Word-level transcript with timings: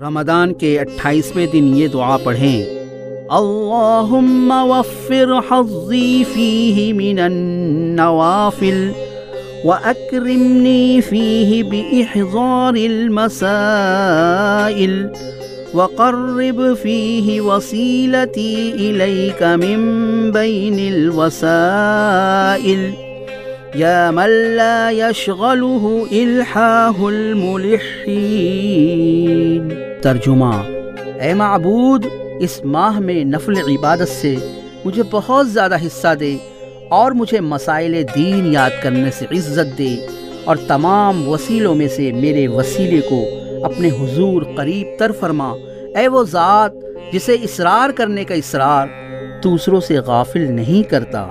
رمضان 0.00 0.52
کے 0.52 0.78
اٹھائیسویں 0.78 1.46
دن 1.46 1.76
یہ 1.76 1.88
دعا 1.88 2.16
پڑھیں۔ 2.16 2.64
اللہم 3.28 4.52
وفر 4.70 5.32
حظی 5.48 6.24
فیہ 6.32 6.94
من 6.94 7.18
النوافل 7.18 8.92
وأكرمني 9.64 11.00
فيه 11.00 11.62
بإحضار 11.70 12.74
المسائل 12.74 15.06
وقرب 15.74 16.62
فيه 16.82 17.40
وسيلتي 17.40 18.72
إليك 18.78 19.42
من 19.42 20.30
بين 20.30 20.92
الوسائل۔ 20.92 22.90
يا 23.74 24.10
من 24.10 24.30
لا 24.30 24.90
يشغله 24.90 26.06
إلحاه 26.10 27.08
الملحين 28.08 29.03
ترجمہ۔ 30.04 30.54
اے 31.20 31.34
معبود، 31.34 32.06
اس 32.40 32.64
ماہ 32.64 32.98
میں 32.98 33.24
نفل 33.24 33.54
عبادت 33.58 34.08
سے 34.08 34.34
مجھے 34.84 35.02
بہت 35.10 35.50
زیادہ 35.50 35.76
حصہ 35.76 36.14
دے 36.20 36.36
اور 36.88 37.12
مجھے 37.12 37.40
مسائل 37.40 38.02
دین 38.14 38.52
یاد 38.52 38.70
کرنے 38.82 39.10
سے 39.10 39.26
عزت 39.30 39.78
دے 39.78 40.06
اور 40.44 40.56
تمام 40.56 41.28
وسیلوں 41.28 41.74
میں 41.74 41.88
سے 41.88 42.12
میرے 42.12 42.48
وسیلے 42.48 43.00
کو 43.00 43.24
اپنے 43.64 43.88
حضور 43.88 44.42
قریب 44.56 44.86
تر 44.98 45.12
فرما۔ 45.20 45.52
اے 45.96 46.08
وہ 46.08 46.24
ذات 46.24 46.72
جسے 47.12 47.34
اصرار 47.34 47.90
کرنے 47.90 48.24
کا 48.24 48.34
اصرار 48.34 48.86
دوسروں 49.44 49.80
سے 49.80 49.98
غافل 49.98 50.52
نہیں 50.52 50.90
کرتا۔ 50.90 51.28